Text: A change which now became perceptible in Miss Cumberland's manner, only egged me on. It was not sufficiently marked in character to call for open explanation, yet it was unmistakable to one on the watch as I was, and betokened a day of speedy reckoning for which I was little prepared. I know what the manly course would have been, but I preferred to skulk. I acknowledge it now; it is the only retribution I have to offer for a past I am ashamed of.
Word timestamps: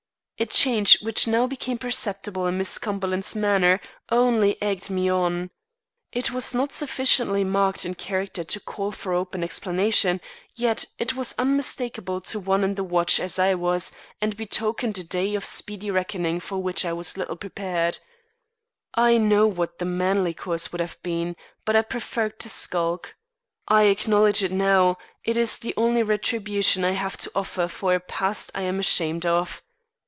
A 0.39 0.47
change 0.47 1.03
which 1.03 1.27
now 1.27 1.45
became 1.45 1.77
perceptible 1.77 2.47
in 2.47 2.57
Miss 2.57 2.79
Cumberland's 2.79 3.35
manner, 3.35 3.79
only 4.09 4.59
egged 4.59 4.89
me 4.89 5.07
on. 5.07 5.51
It 6.11 6.31
was 6.31 6.55
not 6.55 6.73
sufficiently 6.73 7.43
marked 7.43 7.85
in 7.85 7.93
character 7.93 8.43
to 8.43 8.59
call 8.59 8.91
for 8.91 9.13
open 9.13 9.43
explanation, 9.43 10.19
yet 10.55 10.83
it 10.97 11.13
was 11.15 11.35
unmistakable 11.37 12.21
to 12.21 12.39
one 12.39 12.63
on 12.63 12.73
the 12.73 12.83
watch 12.83 13.19
as 13.19 13.37
I 13.37 13.53
was, 13.53 13.91
and 14.19 14.35
betokened 14.35 14.97
a 14.97 15.03
day 15.03 15.35
of 15.35 15.45
speedy 15.45 15.91
reckoning 15.91 16.39
for 16.39 16.57
which 16.57 16.85
I 16.85 16.93
was 16.93 17.17
little 17.17 17.35
prepared. 17.35 17.99
I 18.95 19.19
know 19.19 19.45
what 19.45 19.77
the 19.77 19.85
manly 19.85 20.33
course 20.33 20.71
would 20.71 20.81
have 20.81 20.97
been, 21.03 21.35
but 21.65 21.75
I 21.75 21.83
preferred 21.83 22.39
to 22.39 22.49
skulk. 22.49 23.15
I 23.67 23.83
acknowledge 23.83 24.41
it 24.41 24.51
now; 24.51 24.97
it 25.23 25.37
is 25.37 25.59
the 25.59 25.75
only 25.77 26.01
retribution 26.01 26.83
I 26.83 26.93
have 26.93 27.15
to 27.17 27.31
offer 27.35 27.67
for 27.67 27.93
a 27.93 27.99
past 27.99 28.49
I 28.55 28.61
am 28.63 28.79
ashamed 28.79 29.23
of. 29.27 29.61